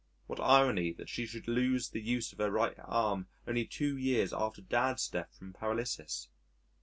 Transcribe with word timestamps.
What 0.25 0.39
irony 0.39 0.93
that 0.93 1.09
she 1.09 1.27
should 1.27 1.47
lose 1.47 1.89
the 1.89 2.01
use 2.01 2.31
of 2.33 2.39
her 2.39 2.49
right 2.49 2.73
arm 2.85 3.27
only 3.45 3.65
two 3.65 3.95
years 3.95 4.33
after 4.33 4.63
Dad's 4.63 5.07
death 5.07 5.35
from 5.37 5.53
paralysis. 5.53 6.27